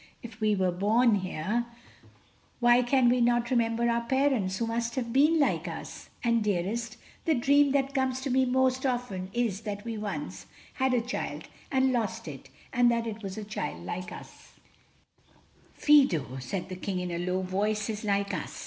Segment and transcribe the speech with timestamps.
[0.23, 1.67] If we were born here,
[2.59, 6.09] why can we not remember our parents who must have been like us?
[6.23, 11.01] And dearest—the dream that comes to me most often is that we once had a
[11.01, 14.53] child and lost it—and that it was a child like us—"
[15.75, 18.59] "Fido," said the King in a low voice, "is like us."